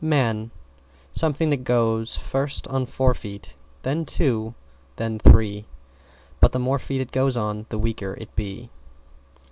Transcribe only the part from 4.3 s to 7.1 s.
feet, then three, but the more feet